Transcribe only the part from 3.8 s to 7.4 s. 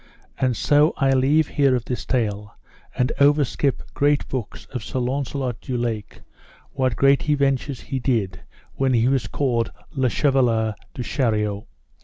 great books of Sir Launcelot du Lake, what great